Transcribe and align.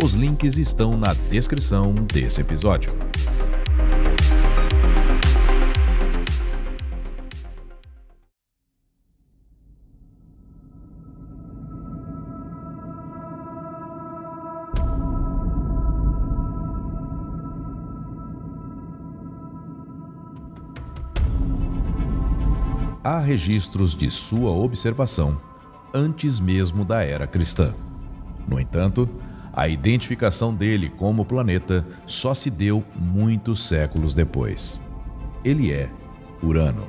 Os 0.00 0.14
links 0.14 0.56
estão 0.56 0.96
na 0.96 1.14
descrição 1.30 1.94
desse 1.94 2.40
episódio. 2.40 2.92
Há 23.04 23.18
registros 23.18 23.94
de 23.94 24.10
sua 24.10 24.50
observação 24.50 25.40
antes 25.92 26.38
mesmo 26.38 26.84
da 26.84 27.02
era 27.02 27.26
cristã. 27.26 27.74
No 28.48 28.60
entanto, 28.60 29.08
a 29.52 29.68
identificação 29.68 30.54
dele 30.54 30.88
como 30.88 31.24
planeta 31.24 31.86
só 32.06 32.34
se 32.34 32.48
deu 32.50 32.82
muitos 32.96 33.66
séculos 33.68 34.14
depois. 34.14 34.82
Ele 35.44 35.72
é 35.72 35.90
Urano. 36.42 36.88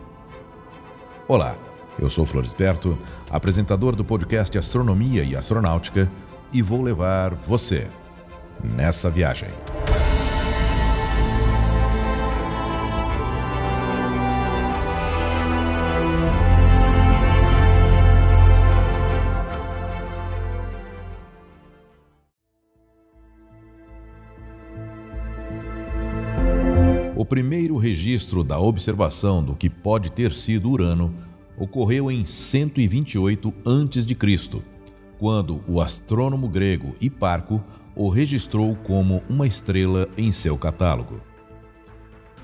Olá, 1.28 1.58
eu 2.00 2.10
sou 2.10 2.26
Florisberto, 2.26 2.98
apresentador 3.30 3.96
do 3.96 4.06
podcast 4.06 4.58
Astronomia 4.58 5.24
e 5.24 5.36
Astronáutica, 5.36 6.10
e 6.52 6.62
vou 6.62 6.82
levar 6.82 7.34
você 7.34 7.88
nessa 8.64 9.10
viagem. 9.10 9.50
O 27.24 27.26
primeiro 27.26 27.78
registro 27.78 28.44
da 28.44 28.60
observação 28.60 29.42
do 29.42 29.56
que 29.56 29.70
pode 29.70 30.12
ter 30.12 30.34
sido 30.34 30.70
Urano 30.70 31.16
ocorreu 31.58 32.12
em 32.12 32.26
128 32.26 33.54
a.C., 33.66 34.62
quando 35.18 35.64
o 35.66 35.80
astrônomo 35.80 36.50
grego 36.50 36.94
Hiparco 37.00 37.64
o 37.96 38.10
registrou 38.10 38.76
como 38.76 39.24
uma 39.30 39.48
estrela 39.48 40.10
em 40.18 40.34
seu 40.34 40.58
catálogo. 40.58 41.22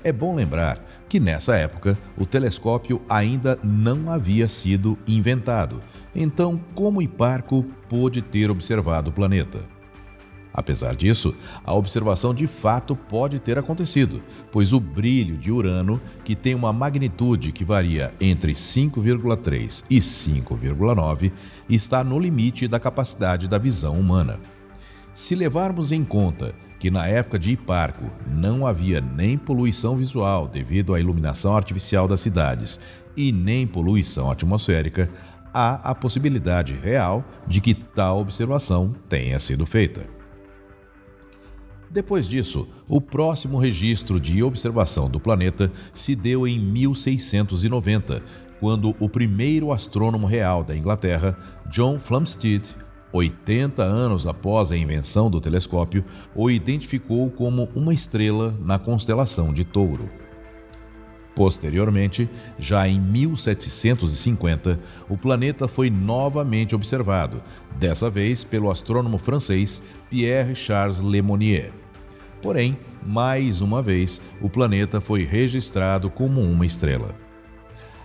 É 0.02 0.10
bom 0.10 0.34
lembrar 0.34 0.82
que 1.10 1.20
nessa 1.20 1.56
época 1.56 1.98
o 2.16 2.24
telescópio 2.24 3.02
ainda 3.06 3.58
não 3.62 4.10
havia 4.10 4.48
sido 4.48 4.96
inventado, 5.06 5.82
então 6.16 6.58
como 6.74 7.02
Hiparco 7.02 7.66
pôde 7.86 8.22
ter 8.22 8.50
observado 8.50 9.10
o 9.10 9.12
planeta? 9.12 9.60
Apesar 10.52 10.96
disso, 10.96 11.34
a 11.64 11.72
observação 11.72 12.34
de 12.34 12.46
fato 12.46 12.96
pode 12.96 13.38
ter 13.38 13.56
acontecido, 13.56 14.22
pois 14.50 14.72
o 14.72 14.80
brilho 14.80 15.36
de 15.36 15.50
Urano, 15.50 16.00
que 16.24 16.34
tem 16.34 16.54
uma 16.54 16.72
magnitude 16.72 17.52
que 17.52 17.64
varia 17.64 18.12
entre 18.20 18.52
5,3 18.52 19.84
e 19.88 19.98
5,9, 19.98 21.30
está 21.68 22.02
no 22.02 22.18
limite 22.18 22.66
da 22.66 22.80
capacidade 22.80 23.46
da 23.46 23.58
visão 23.58 23.98
humana. 23.98 24.40
Se 25.14 25.34
levarmos 25.34 25.92
em 25.92 26.04
conta 26.04 26.54
que 26.78 26.90
na 26.90 27.06
época 27.06 27.38
de 27.38 27.50
Hiparco 27.50 28.10
não 28.26 28.66
havia 28.66 29.00
nem 29.00 29.36
poluição 29.36 29.96
visual 29.96 30.48
devido 30.48 30.94
à 30.94 31.00
iluminação 31.00 31.54
artificial 31.54 32.08
das 32.08 32.22
cidades 32.22 32.80
e 33.16 33.30
nem 33.30 33.66
poluição 33.66 34.30
atmosférica, 34.30 35.10
há 35.52 35.90
a 35.90 35.94
possibilidade 35.94 36.72
real 36.72 37.24
de 37.46 37.60
que 37.60 37.74
tal 37.74 38.18
observação 38.18 38.94
tenha 39.08 39.38
sido 39.38 39.66
feita. 39.66 40.19
Depois 41.90 42.28
disso, 42.28 42.68
o 42.86 43.00
próximo 43.00 43.58
registro 43.58 44.20
de 44.20 44.44
observação 44.44 45.10
do 45.10 45.18
planeta 45.18 45.72
se 45.92 46.14
deu 46.14 46.46
em 46.46 46.60
1690, 46.60 48.22
quando 48.60 48.94
o 49.00 49.08
primeiro 49.08 49.72
astrônomo 49.72 50.24
real 50.24 50.62
da 50.62 50.76
Inglaterra, 50.76 51.36
John 51.68 51.98
Flamsteed, 51.98 52.76
80 53.12 53.82
anos 53.82 54.24
após 54.24 54.70
a 54.70 54.76
invenção 54.76 55.28
do 55.28 55.40
telescópio, 55.40 56.04
o 56.32 56.48
identificou 56.48 57.28
como 57.28 57.68
uma 57.74 57.92
estrela 57.92 58.56
na 58.60 58.78
constelação 58.78 59.52
de 59.52 59.64
Touro. 59.64 60.08
Posteriormente, 61.34 62.28
já 62.56 62.86
em 62.86 63.00
1750, 63.00 64.78
o 65.08 65.16
planeta 65.16 65.66
foi 65.66 65.90
novamente 65.90 66.72
observado, 66.72 67.42
dessa 67.78 68.08
vez 68.08 68.44
pelo 68.44 68.70
astrônomo 68.70 69.18
francês 69.18 69.82
Pierre 70.08 70.54
Charles 70.54 71.00
Lemonnier. 71.00 71.79
Porém, 72.42 72.78
mais 73.04 73.60
uma 73.60 73.82
vez, 73.82 74.20
o 74.40 74.48
planeta 74.48 75.00
foi 75.00 75.24
registrado 75.24 76.10
como 76.10 76.40
uma 76.40 76.64
estrela. 76.64 77.14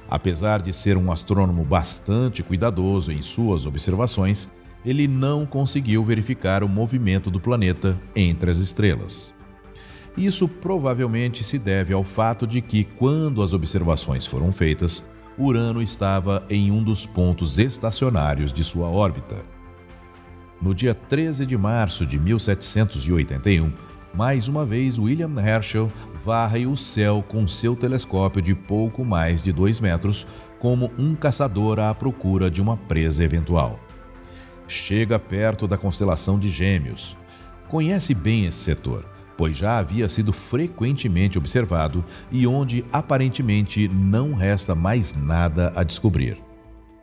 Apesar 0.10 0.62
de 0.62 0.72
ser 0.74 0.98
um 0.98 1.12
astrônomo 1.12 1.64
bastante 1.64 2.44
cuidadoso 2.44 3.12
em 3.12 3.22
suas 3.22 3.66
observações, 3.66 4.52
ele 4.86 5.08
não 5.08 5.46
conseguiu 5.46 6.04
verificar 6.04 6.64
o 6.64 6.70
movimento 6.70 7.32
do 7.32 7.40
planeta 7.40 8.00
entre 8.16 8.52
as 8.52 8.60
estrelas. 8.60 9.34
Isso 10.16 10.48
provavelmente 10.48 11.44
se 11.44 11.58
deve 11.58 11.94
ao 11.94 12.04
fato 12.04 12.46
de 12.46 12.62
que, 12.62 12.84
quando 12.84 13.42
as 13.42 13.52
observações 13.52 14.26
foram 14.26 14.52
feitas, 14.52 15.04
Urano 15.38 15.82
estava 15.82 16.46
em 16.50 16.72
um 16.72 16.82
dos 16.82 17.06
pontos 17.06 17.58
estacionários 17.58 18.54
de 18.54 18.64
sua 18.64 18.88
órbita. 18.88 19.44
No 20.62 20.74
dia 20.74 20.94
13 20.94 21.46
de 21.46 21.58
março 21.58 22.06
de 22.06 22.18
1781, 22.18 23.74
mais 24.16 24.48
uma 24.48 24.66
vez, 24.66 24.98
William 24.98 25.34
Herschel 25.38 25.92
varre 26.24 26.66
o 26.66 26.78
céu 26.78 27.24
com 27.28 27.46
seu 27.48 27.76
telescópio 27.76 28.42
de 28.42 28.56
pouco 28.56 29.04
mais 29.04 29.44
de 29.44 29.52
2 29.52 29.82
metros, 29.82 30.26
como 30.58 30.90
um 30.98 31.16
caçador 31.16 31.80
à 31.80 31.94
procura 31.94 32.50
de 32.50 32.62
uma 32.62 32.78
presa 32.78 33.24
eventual. 33.24 33.78
Chega 34.68 35.20
perto 35.20 35.68
da 35.68 35.78
constelação 35.78 36.40
de 36.40 36.50
Gêmeos. 36.50 37.18
Conhece 37.68 38.14
bem 38.14 38.46
esse 38.46 38.58
setor, 38.58 39.06
pois 39.38 39.58
já 39.58 39.78
havia 39.78 40.08
sido 40.08 40.32
frequentemente 40.32 41.38
observado 41.38 42.04
e 42.32 42.48
onde 42.48 42.86
aparentemente 42.94 43.88
não 43.90 44.34
resta 44.34 44.74
mais 44.74 45.14
nada 45.14 45.74
a 45.76 45.84
descobrir. 45.84 46.38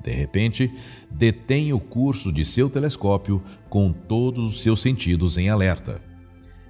De 0.03 0.11
repente, 0.11 0.73
detém 1.11 1.75
o 1.75 1.79
curso 1.79 2.33
de 2.33 2.45
seu 2.45 2.71
telescópio 2.71 3.43
com 3.69 3.93
todos 3.93 4.57
os 4.57 4.63
seus 4.63 4.81
sentidos 4.81 5.37
em 5.37 5.51
alerta 5.51 6.12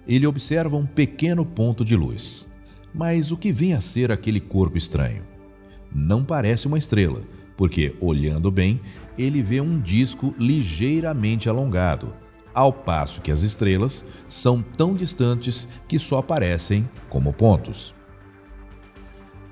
ele 0.07 0.27
observa 0.27 0.77
um 0.77 0.87
pequeno 0.87 1.45
ponto 1.45 1.85
de 1.85 1.97
luz. 1.97 2.49
Mas 2.95 3.33
o 3.33 3.37
que 3.37 3.53
vem 3.53 3.75
a 3.75 3.81
ser 3.81 4.13
aquele 4.13 4.41
corpo 4.41 4.77
estranho? 4.77 5.23
Não 5.95 6.25
parece 6.25 6.67
uma 6.67 6.79
estrela, 6.79 7.23
porque, 7.57 7.95
olhando 8.01 8.51
bem, 8.51 8.81
ele 9.17 9.43
vê 9.43 9.61
um 9.61 9.81
disco 9.81 10.35
ligeiramente 10.39 11.49
alongado, 11.49 12.15
ao 12.55 12.73
passo 12.73 13.21
que 13.21 13.33
as 13.33 13.43
estrelas 13.43 14.05
são 14.29 14.63
tão 14.63 14.95
distantes 14.95 15.69
que 15.89 15.99
só 15.99 16.19
aparecem 16.19 16.89
como 17.09 17.33
pontos. 17.33 17.95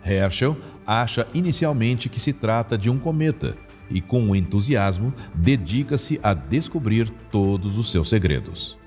Herschel 0.04 0.56
acha 0.86 1.26
inicialmente 1.34 2.08
que 2.08 2.20
se 2.20 2.32
trata 2.32 2.76
de 2.76 2.90
um 2.90 2.98
cometa 2.98 3.56
e, 3.90 4.00
com 4.00 4.34
entusiasmo, 4.34 5.12
dedica-se 5.34 6.18
a 6.22 6.32
descobrir 6.32 7.10
todos 7.30 7.76
os 7.76 7.90
seus 7.90 8.08
segredos. 8.08 8.79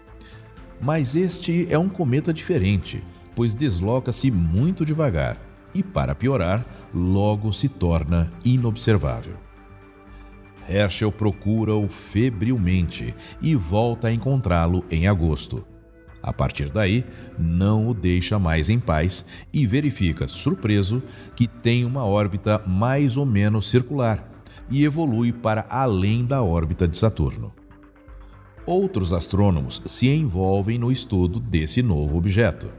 Mas 0.84 1.16
este 1.16 1.66
é 1.72 1.80
um 1.80 1.88
cometa 1.88 2.34
diferente, 2.34 3.02
pois 3.34 3.56
desloca-se 3.56 4.30
muito 4.30 4.84
devagar 4.84 5.38
e, 5.74 5.82
para 5.82 6.14
piorar, 6.14 6.66
logo 6.94 7.54
se 7.54 7.70
torna 7.70 8.30
inobservável. 8.44 9.36
Herschel 10.68 11.10
procura-o 11.10 11.88
febrilmente 11.88 13.16
e 13.42 13.56
volta 13.56 14.10
a 14.10 14.14
encontrá-lo 14.14 14.84
em 14.92 15.08
agosto. 15.08 15.66
A 16.22 16.34
partir 16.34 16.70
daí, 16.70 17.06
não 17.40 17.88
o 17.88 17.94
deixa 17.94 18.38
mais 18.38 18.70
em 18.70 18.78
paz 18.78 19.26
e 19.54 19.66
verifica, 19.66 20.28
surpreso, 20.28 21.02
que 21.34 21.48
tem 21.48 21.86
uma 21.86 22.04
órbita 22.04 22.62
mais 22.68 23.16
ou 23.16 23.26
menos 23.26 23.70
circular 23.70 24.30
e 24.70 24.84
evolui 24.84 25.32
para 25.32 25.66
além 25.70 26.26
da 26.26 26.44
órbita 26.44 26.86
de 26.90 26.98
Saturno. 26.98 27.54
Outros 28.66 29.14
astrônomos 29.14 29.82
se 29.86 30.10
envolvem 30.10 30.78
no 30.78 30.92
estudo 30.92 31.40
desse 31.40 31.82
novo 31.82 32.18
objeto. 32.18 32.70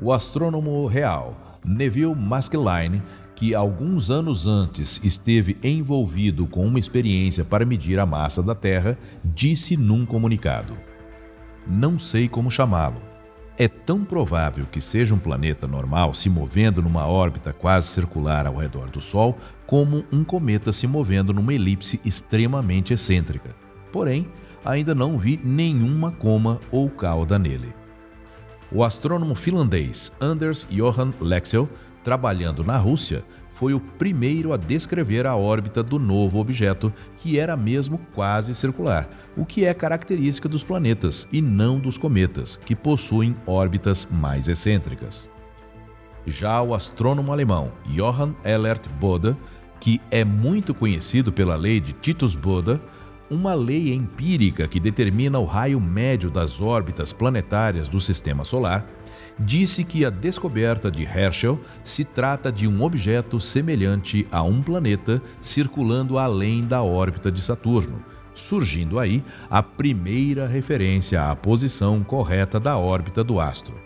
O 0.00 0.12
astrônomo 0.12 0.86
real 0.86 1.58
Neville 1.64 2.14
Maskelyne, 2.14 3.02
que 3.34 3.54
alguns 3.54 4.10
anos 4.10 4.46
antes 4.46 5.02
esteve 5.04 5.58
envolvido 5.62 6.46
com 6.46 6.66
uma 6.66 6.78
experiência 6.78 7.44
para 7.44 7.64
medir 7.64 7.98
a 7.98 8.06
massa 8.06 8.42
da 8.42 8.54
Terra, 8.54 8.98
disse 9.24 9.76
num 9.76 10.06
comunicado: 10.06 10.76
Não 11.66 11.98
sei 11.98 12.28
como 12.28 12.50
chamá-lo. 12.50 13.08
É 13.60 13.66
tão 13.66 14.04
provável 14.04 14.66
que 14.70 14.80
seja 14.80 15.12
um 15.12 15.18
planeta 15.18 15.66
normal 15.66 16.14
se 16.14 16.30
movendo 16.30 16.80
numa 16.80 17.06
órbita 17.06 17.52
quase 17.52 17.88
circular 17.88 18.46
ao 18.46 18.54
redor 18.54 18.88
do 18.88 19.00
Sol, 19.00 19.36
como 19.66 20.04
um 20.12 20.22
cometa 20.22 20.72
se 20.72 20.86
movendo 20.86 21.34
numa 21.34 21.52
elipse 21.52 22.00
extremamente 22.04 22.94
excêntrica. 22.94 23.56
Porém, 23.92 24.28
ainda 24.64 24.94
não 24.94 25.18
vi 25.18 25.38
nenhuma 25.42 26.10
coma 26.10 26.60
ou 26.70 26.88
cauda 26.88 27.38
nele. 27.38 27.72
O 28.70 28.84
astrônomo 28.84 29.34
finlandês 29.34 30.12
Anders 30.20 30.66
Johan 30.70 31.12
Lexell, 31.20 31.68
trabalhando 32.04 32.62
na 32.62 32.76
Rússia, 32.76 33.24
foi 33.58 33.74
o 33.74 33.80
primeiro 33.80 34.52
a 34.52 34.56
descrever 34.56 35.26
a 35.26 35.34
órbita 35.34 35.82
do 35.82 35.98
novo 35.98 36.38
objeto, 36.38 36.92
que 37.16 37.40
era 37.40 37.56
mesmo 37.56 37.98
quase 38.14 38.54
circular, 38.54 39.08
o 39.36 39.44
que 39.44 39.64
é 39.64 39.74
característica 39.74 40.48
dos 40.48 40.62
planetas 40.62 41.26
e 41.32 41.42
não 41.42 41.80
dos 41.80 41.98
cometas, 41.98 42.56
que 42.64 42.76
possuem 42.76 43.34
órbitas 43.44 44.06
mais 44.08 44.46
excêntricas. 44.46 45.28
Já 46.24 46.62
o 46.62 46.72
astrônomo 46.72 47.32
alemão 47.32 47.72
Johann 47.86 48.34
Elert 48.44 48.88
Bode, 49.00 49.36
que 49.80 50.00
é 50.08 50.24
muito 50.24 50.72
conhecido 50.72 51.32
pela 51.32 51.56
lei 51.56 51.80
de 51.80 51.92
Titus 51.94 52.36
Bode, 52.36 52.80
uma 53.30 53.54
lei 53.54 53.92
empírica 53.92 54.66
que 54.66 54.80
determina 54.80 55.38
o 55.38 55.44
raio 55.44 55.80
médio 55.80 56.30
das 56.30 56.60
órbitas 56.60 57.12
planetárias 57.12 57.88
do 57.88 58.00
sistema 58.00 58.44
solar, 58.44 58.86
disse 59.38 59.84
que 59.84 60.04
a 60.04 60.10
descoberta 60.10 60.90
de 60.90 61.04
Herschel 61.04 61.60
se 61.84 62.04
trata 62.04 62.50
de 62.50 62.66
um 62.66 62.82
objeto 62.82 63.40
semelhante 63.40 64.26
a 64.32 64.42
um 64.42 64.62
planeta 64.62 65.22
circulando 65.40 66.18
além 66.18 66.64
da 66.64 66.82
órbita 66.82 67.30
de 67.30 67.40
Saturno, 67.40 68.02
surgindo 68.34 68.98
aí 68.98 69.22
a 69.48 69.62
primeira 69.62 70.46
referência 70.46 71.30
à 71.30 71.36
posição 71.36 72.02
correta 72.02 72.58
da 72.58 72.76
órbita 72.78 73.22
do 73.22 73.40
astro. 73.40 73.78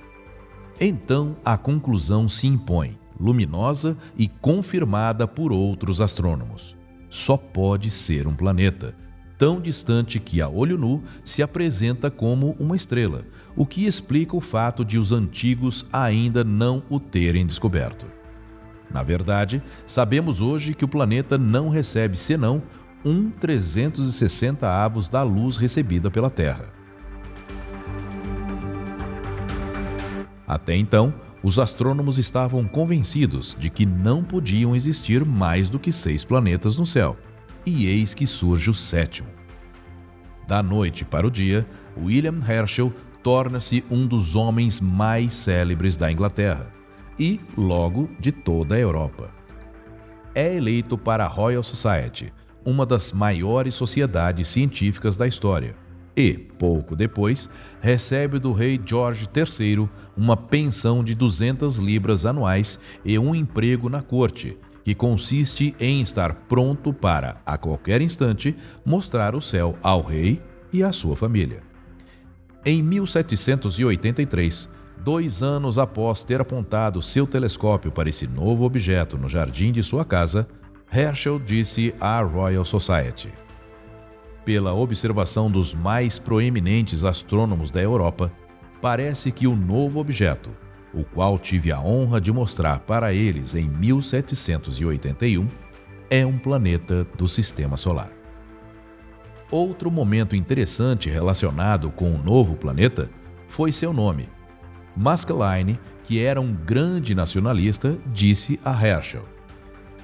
Então 0.80 1.36
a 1.44 1.56
conclusão 1.58 2.28
se 2.28 2.46
impõe, 2.46 2.98
luminosa 3.18 3.96
e 4.16 4.28
confirmada 4.28 5.28
por 5.28 5.52
outros 5.52 6.00
astrônomos. 6.00 6.76
Só 7.10 7.36
pode 7.36 7.90
ser 7.90 8.26
um 8.26 8.34
planeta 8.34 8.94
tão 9.42 9.60
distante 9.60 10.20
que 10.20 10.40
a 10.40 10.48
olho 10.48 10.78
nu 10.78 11.02
se 11.24 11.42
apresenta 11.42 12.08
como 12.12 12.54
uma 12.60 12.76
estrela, 12.76 13.24
o 13.56 13.66
que 13.66 13.86
explica 13.86 14.36
o 14.36 14.40
fato 14.40 14.84
de 14.84 14.98
os 14.98 15.10
antigos 15.10 15.84
ainda 15.92 16.44
não 16.44 16.80
o 16.88 17.00
terem 17.00 17.44
descoberto. 17.44 18.06
Na 18.88 19.02
verdade, 19.02 19.60
sabemos 19.84 20.40
hoje 20.40 20.74
que 20.74 20.84
o 20.84 20.88
planeta 20.88 21.36
não 21.36 21.68
recebe 21.68 22.16
senão 22.16 22.62
um 23.04 23.30
360 23.30 24.70
avos 24.70 25.08
da 25.08 25.24
luz 25.24 25.56
recebida 25.56 26.08
pela 26.08 26.30
Terra. 26.30 26.66
Até 30.46 30.76
então, 30.76 31.12
os 31.42 31.58
astrônomos 31.58 32.16
estavam 32.16 32.68
convencidos 32.68 33.56
de 33.58 33.70
que 33.70 33.84
não 33.84 34.22
podiam 34.22 34.76
existir 34.76 35.24
mais 35.24 35.68
do 35.68 35.80
que 35.80 35.90
seis 35.90 36.22
planetas 36.22 36.76
no 36.76 36.86
céu 36.86 37.16
e 37.64 37.86
eis 37.86 38.14
que 38.14 38.26
surge 38.26 38.70
o 38.70 38.74
sétimo. 38.74 39.28
Da 40.46 40.62
noite 40.62 41.04
para 41.04 41.26
o 41.26 41.30
dia, 41.30 41.66
William 41.96 42.40
Herschel 42.46 42.92
torna-se 43.22 43.84
um 43.90 44.06
dos 44.06 44.34
homens 44.34 44.80
mais 44.80 45.32
célebres 45.32 45.96
da 45.96 46.10
Inglaterra 46.10 46.72
e, 47.18 47.40
logo, 47.56 48.10
de 48.18 48.32
toda 48.32 48.74
a 48.74 48.78
Europa. 48.78 49.30
É 50.34 50.56
eleito 50.56 50.98
para 50.98 51.24
a 51.24 51.28
Royal 51.28 51.62
Society, 51.62 52.32
uma 52.64 52.84
das 52.84 53.12
maiores 53.12 53.74
sociedades 53.74 54.48
científicas 54.48 55.16
da 55.16 55.26
história, 55.26 55.76
e, 56.16 56.34
pouco 56.34 56.94
depois, 56.94 57.48
recebe 57.80 58.38
do 58.38 58.52
rei 58.52 58.80
George 58.84 59.26
III 59.34 59.88
uma 60.16 60.36
pensão 60.36 61.02
de 61.02 61.14
200 61.14 61.78
libras 61.78 62.26
anuais 62.26 62.78
e 63.04 63.18
um 63.18 63.34
emprego 63.34 63.88
na 63.88 64.02
corte, 64.02 64.58
que 64.84 64.94
consiste 64.94 65.74
em 65.78 66.00
estar 66.00 66.34
pronto 66.34 66.92
para, 66.92 67.40
a 67.46 67.56
qualquer 67.56 68.00
instante, 68.00 68.56
mostrar 68.84 69.34
o 69.34 69.40
céu 69.40 69.76
ao 69.82 70.02
rei 70.02 70.42
e 70.72 70.82
à 70.82 70.92
sua 70.92 71.16
família. 71.16 71.62
Em 72.64 72.82
1783, 72.82 74.68
dois 74.98 75.42
anos 75.42 75.78
após 75.78 76.22
ter 76.24 76.40
apontado 76.40 77.02
seu 77.02 77.26
telescópio 77.26 77.90
para 77.90 78.08
esse 78.08 78.26
novo 78.26 78.64
objeto 78.64 79.18
no 79.18 79.28
jardim 79.28 79.72
de 79.72 79.82
sua 79.82 80.04
casa, 80.04 80.46
Herschel 80.92 81.38
disse 81.38 81.94
à 82.00 82.20
Royal 82.22 82.64
Society: 82.64 83.30
Pela 84.44 84.72
observação 84.72 85.50
dos 85.50 85.74
mais 85.74 86.18
proeminentes 86.18 87.02
astrônomos 87.02 87.70
da 87.70 87.82
Europa, 87.82 88.32
parece 88.80 89.32
que 89.32 89.46
o 89.46 89.56
novo 89.56 89.98
objeto, 89.98 90.50
o 90.94 91.04
qual 91.04 91.38
tive 91.38 91.72
a 91.72 91.80
honra 91.80 92.20
de 92.20 92.32
mostrar 92.32 92.80
para 92.80 93.12
eles 93.12 93.54
em 93.54 93.68
1781, 93.68 95.48
é 96.10 96.26
um 96.26 96.38
planeta 96.38 97.06
do 97.16 97.26
Sistema 97.26 97.76
Solar. 97.76 98.10
Outro 99.50 99.90
momento 99.90 100.36
interessante 100.36 101.10
relacionado 101.10 101.90
com 101.90 102.14
o 102.14 102.22
novo 102.22 102.56
planeta 102.56 103.10
foi 103.48 103.72
seu 103.72 103.92
nome. 103.92 104.28
Maskelyne, 104.96 105.78
que 106.04 106.22
era 106.22 106.40
um 106.40 106.52
grande 106.52 107.14
nacionalista, 107.14 107.98
disse 108.06 108.60
a 108.64 108.72
Herschel: 108.72 109.24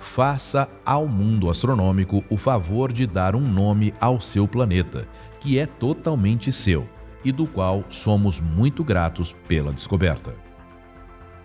Faça 0.01 0.71
ao 0.85 1.07
mundo 1.07 1.51
astronômico 1.51 2.25
o 2.31 2.39
favor 2.39 2.93
de 2.93 3.07
dar 3.07 3.35
um 3.35 3.41
nome 3.41 3.93
ao 4.01 4.21
seu 4.21 4.47
planeta, 4.47 5.07
que 5.41 5.59
é 5.59 5.67
totalmente 5.67 6.53
seu 6.53 6.89
e 7.25 7.33
do 7.33 7.47
qual 7.47 7.85
somos 7.91 8.41
muito 8.41 8.85
gratos 8.85 9.35
pela 9.47 9.73
descoberta. 9.73 10.48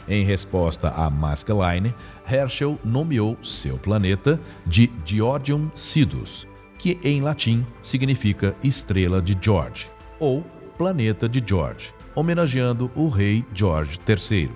Em 0.08 0.24
resposta 0.26 0.90
a 0.90 1.10
Maskelyne, 1.10 1.94
Herschel 2.30 2.78
nomeou 2.84 3.38
seu 3.42 3.78
planeta 3.78 4.40
de 4.66 4.92
Georgium 5.06 5.72
Sidus, 5.74 6.46
que 6.78 7.00
em 7.04 7.22
latim 7.22 7.66
significa 7.82 8.56
estrela 8.64 9.22
de 9.22 9.38
George, 9.40 9.90
ou 10.20 10.44
planeta 10.78 11.30
de 11.30 11.42
George, 11.46 11.94
homenageando 12.16 12.92
o 12.96 13.08
rei 13.08 13.46
George 13.54 13.98
III. 14.08 14.52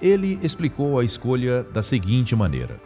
Ele 0.00 0.38
explicou 0.42 0.98
a 0.98 1.04
escolha 1.04 1.64
da 1.64 1.82
seguinte 1.82 2.36
maneira: 2.36 2.80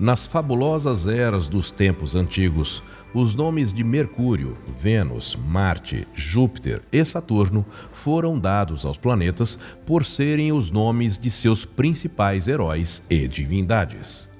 Nas 0.00 0.26
fabulosas 0.26 1.06
eras 1.06 1.46
dos 1.46 1.70
tempos 1.70 2.14
antigos, 2.14 2.82
os 3.12 3.34
nomes 3.34 3.70
de 3.70 3.84
Mercúrio, 3.84 4.56
Vênus, 4.66 5.36
Marte, 5.36 6.08
Júpiter 6.14 6.80
e 6.90 7.04
Saturno 7.04 7.66
foram 7.92 8.38
dados 8.38 8.86
aos 8.86 8.96
planetas 8.96 9.58
por 9.84 10.06
serem 10.06 10.52
os 10.52 10.70
nomes 10.70 11.18
de 11.18 11.30
seus 11.30 11.66
principais 11.66 12.48
heróis 12.48 13.02
e 13.10 13.28
divindades. 13.28 14.30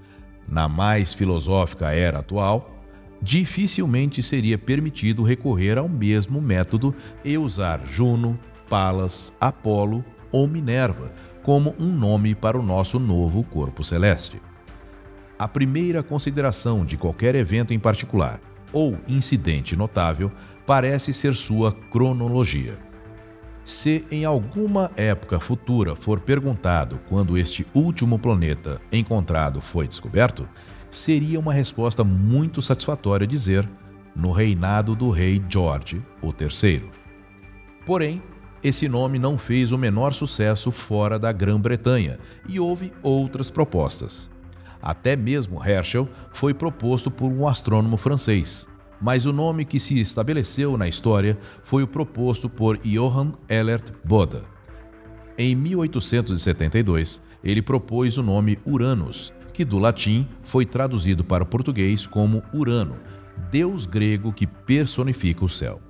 Na 0.49 0.67
mais 0.67 1.13
filosófica 1.13 1.91
era 1.91 2.21
atual, 2.21 2.83
dificilmente 3.21 4.23
seria 4.23 4.57
permitido 4.57 5.23
recorrer 5.23 5.77
ao 5.77 5.91
mesmo 5.91 6.41
método 6.41 6.95
e 7.23 7.37
usar 7.37 7.85
Juno, 7.85 8.41
Palas, 8.67 9.31
Apolo 9.39 10.03
ou 10.33 10.49
Minerva 10.49 11.13
como 11.43 11.75
um 11.79 11.93
nome 11.93 12.35
para 12.35 12.59
o 12.59 12.63
nosso 12.63 12.99
novo 12.99 13.45
corpo 13.45 13.85
celeste. 13.85 14.41
A 15.41 15.49
primeira 15.49 16.03
consideração 16.03 16.85
de 16.85 16.99
qualquer 16.99 17.35
evento 17.35 17.73
em 17.73 17.79
particular 17.79 18.43
ou 18.75 18.99
incidente 19.09 19.75
notável 19.75 20.31
parece 20.67 21.15
ser 21.15 21.35
sua 21.35 21.73
cronologia. 21.73 22.79
Se 23.65 24.05
em 24.11 24.27
alguma 24.27 24.91
época 24.99 25.41
futura 25.41 25.97
for 25.97 26.21
perguntado 26.21 27.01
quando 27.09 27.39
este 27.39 27.67
último 27.73 28.19
planeta 28.19 28.83
encontrado 28.93 29.63
foi 29.63 29.89
descoberto, 29.89 30.47
seria 30.91 31.41
uma 31.41 31.55
resposta 31.55 32.05
muito 32.05 32.61
satisfatória 32.61 33.27
dizer 33.27 33.67
no 34.15 34.33
reinado 34.33 34.95
do 34.95 35.09
rei 35.09 35.43
George 35.49 36.03
III. 36.23 36.91
Porém, 37.87 38.23
esse 38.63 38.91
nome 38.91 39.19
não 39.19 39.39
fez 39.39 39.73
o 39.73 39.79
menor 39.79 40.13
sucesso 40.13 40.71
fora 40.71 41.19
da 41.19 41.33
Grã-Bretanha 41.33 42.19
e 42.47 42.61
houve 42.61 42.93
outras 43.03 43.51
propostas. 43.51 44.30
Até 44.83 45.17
mesmo 45.17 45.63
Herschel 45.65 46.09
foi 46.33 46.55
proposto 46.55 47.11
por 47.11 47.31
um 47.31 47.47
astrônomo 47.47 47.97
francês, 47.97 48.67
mas 49.01 49.27
o 49.27 49.33
nome 49.33 49.65
que 49.65 49.81
se 49.81 50.01
estabeleceu 50.01 50.77
na 50.77 50.89
história 50.89 51.39
foi 51.63 51.83
o 51.83 51.89
proposto 51.89 52.49
por 52.49 52.79
Johann 52.79 53.33
Elert 53.49 53.93
Bode. 54.05 54.43
Em 55.37 55.55
1872, 55.55 57.21
ele 57.43 57.63
propôs 57.63 58.19
o 58.19 58.23
nome 58.23 58.59
Uranus, 58.67 59.33
que 59.53 59.65
do 59.65 59.79
latim 59.79 60.29
foi 60.43 60.67
traduzido 60.67 61.25
para 61.25 61.45
o 61.45 61.47
português 61.47 62.07
como 62.07 62.43
Urano, 62.53 62.97
deus 63.51 63.87
grego 63.87 64.33
que 64.33 64.47
personifica 64.47 65.45
o 65.45 65.49
céu. 65.49 65.81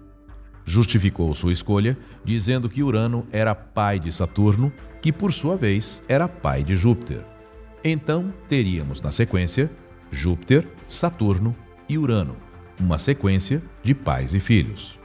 Justificou 0.64 1.34
sua 1.34 1.52
escolha 1.52 1.98
dizendo 2.24 2.68
que 2.68 2.82
Urano 2.82 3.26
era 3.32 3.54
pai 3.54 3.98
de 3.98 4.12
Saturno, 4.12 4.72
que 5.02 5.12
por 5.12 5.32
sua 5.32 5.56
vez 5.56 6.02
era 6.08 6.28
pai 6.28 6.62
de 6.62 6.76
Júpiter. 6.76 7.29
Então 7.82 8.32
teríamos 8.46 9.00
na 9.00 9.10
sequência 9.10 9.70
Júpiter, 10.10 10.68
Saturno 10.86 11.56
e 11.88 11.96
Urano, 11.96 12.36
uma 12.78 12.98
sequência 12.98 13.62
de 13.82 13.94
pais 13.94 14.34
e 14.34 14.40
filhos. 14.40 14.98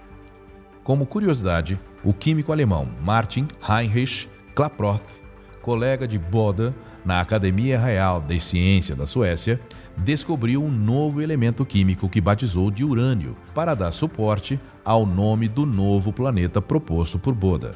Como 0.84 1.06
curiosidade, 1.06 1.80
o 2.04 2.14
químico 2.14 2.52
alemão 2.52 2.90
Martin 3.02 3.48
Heinrich 3.68 4.28
Klaproth, 4.54 5.22
colega 5.62 6.08
de 6.08 6.20
Boda 6.20 6.76
na 7.06 7.22
Academia 7.22 7.80
Real 7.80 8.20
de 8.20 8.40
Ciência 8.42 8.96
da 8.96 9.08
Suécia, 9.08 9.60
descobriu 9.98 10.62
um 10.62 10.70
novo 10.70 11.22
elemento 11.22 11.66
químico 11.66 12.10
que 12.10 12.20
batizou 12.20 12.70
de 12.70 12.84
urânio 12.84 13.38
para 13.54 13.74
dar 13.74 13.92
suporte 13.94 14.60
ao 14.84 15.06
nome 15.06 15.48
do 15.48 15.66
novo 15.66 16.12
planeta 16.12 16.62
proposto 16.62 17.18
por 17.18 17.34
Boda. 17.34 17.74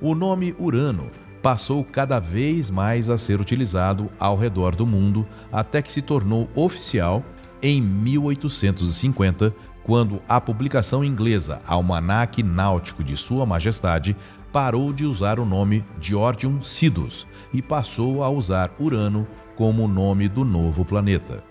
O 0.00 0.14
nome 0.14 0.54
Urano 0.58 1.10
passou 1.42 1.84
cada 1.84 2.18
vez 2.18 2.70
mais 2.70 3.08
a 3.08 3.18
ser 3.18 3.40
utilizado 3.40 4.10
ao 4.18 4.36
redor 4.36 4.76
do 4.76 4.86
mundo 4.86 5.26
até 5.52 5.80
que 5.80 5.90
se 5.90 6.02
tornou 6.02 6.48
oficial 6.54 7.24
em 7.62 7.80
1850, 7.80 9.54
quando 9.82 10.22
a 10.28 10.40
publicação 10.40 11.04
inglesa 11.04 11.60
Almanac 11.66 12.42
Náutico 12.42 13.02
de 13.02 13.16
Sua 13.16 13.44
Majestade 13.44 14.16
parou 14.52 14.92
de 14.92 15.04
usar 15.04 15.38
o 15.38 15.44
nome 15.44 15.84
Georgium 16.00 16.62
Sidus 16.62 17.26
e 17.52 17.62
passou 17.62 18.22
a 18.22 18.28
usar 18.28 18.70
Urano 18.78 19.26
como 19.56 19.84
o 19.84 19.88
nome 19.88 20.28
do 20.28 20.44
novo 20.44 20.84
planeta. 20.84 21.44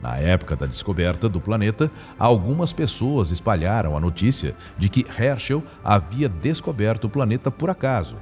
Na 0.00 0.16
época 0.16 0.54
da 0.54 0.66
descoberta 0.66 1.28
do 1.28 1.40
planeta, 1.40 1.90
algumas 2.18 2.72
pessoas 2.72 3.30
espalharam 3.30 3.96
a 3.96 4.00
notícia 4.00 4.54
de 4.76 4.88
que 4.88 5.04
Herschel 5.18 5.62
havia 5.82 6.28
descoberto 6.28 7.04
o 7.06 7.10
planeta 7.10 7.50
por 7.50 7.68
acaso. 7.68 8.16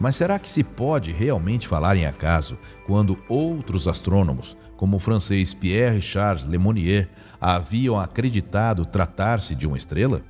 Mas 0.00 0.16
será 0.16 0.38
que 0.38 0.50
se 0.50 0.64
pode 0.64 1.12
realmente 1.12 1.68
falar 1.68 1.94
em 1.94 2.06
acaso 2.06 2.56
quando 2.86 3.22
outros 3.28 3.86
astrônomos, 3.86 4.56
como 4.74 4.96
o 4.96 5.00
francês 5.00 5.52
Pierre 5.52 6.00
Charles 6.00 6.46
Lemonnier, 6.46 7.10
haviam 7.38 8.00
acreditado 8.00 8.86
tratar-se 8.86 9.54
de 9.54 9.66
uma 9.66 9.76
estrela? 9.76 10.22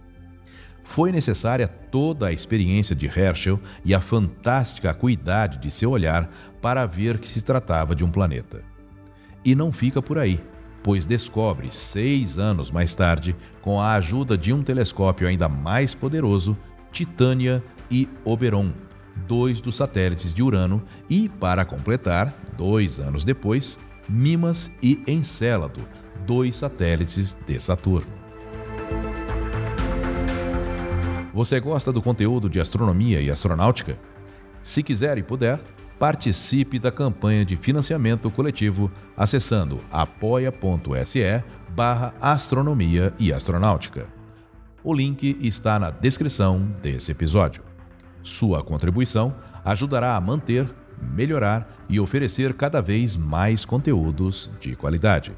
Foi 0.83 1.12
necessária 1.12 1.69
toda 1.69 2.27
a 2.27 2.33
experiência 2.33 2.97
de 2.97 3.07
Herschel 3.07 3.61
e 3.85 3.95
a 3.95 4.00
fantástica 4.00 4.91
acuidade 4.91 5.59
de 5.59 5.71
seu 5.71 5.93
olhar 5.93 6.29
para 6.61 6.85
ver 6.85 7.19
que 7.19 7.29
se 7.29 7.41
tratava 7.41 7.95
de 7.95 8.05
um 8.05 8.11
planeta. 8.11 8.65
E 9.45 9.55
não 9.55 9.73
fica 9.73 10.03
por 10.03 10.19
aí, 10.19 10.41
pois 10.83 11.07
descobre, 11.07 11.71
seis 11.71 12.39
anos 12.39 12.73
mais 12.73 12.93
tarde, 12.93 13.37
com 13.62 13.81
a 13.81 13.95
ajuda 13.95 14.37
de 14.37 14.53
um 14.53 14.65
telescópio 14.65 15.29
ainda 15.29 15.49
mais 15.49 15.95
poderoso, 15.95 16.59
Titânia 16.91 17.62
e 17.89 18.09
Oberon, 18.25 18.73
dois 19.26 19.61
dos 19.61 19.76
satélites 19.76 20.33
de 20.35 20.43
Urano, 20.43 20.83
e, 21.09 21.29
para 21.29 21.64
completar, 21.64 22.35
dois 22.57 22.99
anos 22.99 23.25
depois, 23.25 23.79
Mimas 24.09 24.71
e 24.83 25.02
Encélado, 25.07 25.87
dois 26.26 26.57
satélites 26.57 27.37
de 27.47 27.61
Saturno. 27.61 28.12
Você 31.33 31.61
gosta 31.61 31.93
do 31.93 32.02
conteúdo 32.02 32.50
de 32.50 32.61
astronomia 32.61 33.21
e 33.21 33.31
astronáutica? 33.31 33.99
Se 34.62 34.83
quiser 34.83 35.17
e 35.17 35.23
puder, 35.23 35.61
participe 35.99 36.79
da 36.79 36.90
campanha 36.90 37.45
de 37.45 37.57
financiamento 37.57 38.31
coletivo 38.31 38.90
acessando 39.17 39.81
apoia.se 39.93 41.45
barra 41.71 42.14
astronomia 42.21 43.12
e 43.19 43.33
astronáutica. 43.33 44.09
O 44.83 44.95
link 44.95 45.37
está 45.40 45.79
na 45.79 45.90
descrição 45.90 46.67
desse 46.83 47.12
episódio. 47.12 47.70
Sua 48.23 48.62
contribuição 48.62 49.35
ajudará 49.65 50.17
a 50.17 50.21
manter, 50.21 50.69
melhorar 51.00 51.85
e 51.89 51.99
oferecer 51.99 52.55
cada 52.55 52.81
vez 52.81 53.17
mais 53.17 53.65
conteúdos 53.65 54.50
de 54.61 54.77
qualidade. 54.77 55.33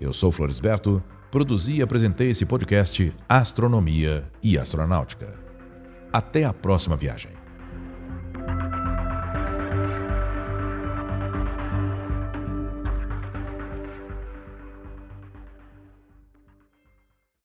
Eu 0.00 0.12
sou 0.12 0.32
Floresberto 0.32 1.02
Produzi 1.30 1.74
e 1.74 1.82
apresentei 1.82 2.30
esse 2.30 2.46
podcast 2.46 3.14
Astronomia 3.28 4.24
e 4.42 4.58
Astronáutica. 4.58 5.34
Até 6.12 6.44
a 6.44 6.52
próxima 6.52 6.96
viagem. 6.96 7.45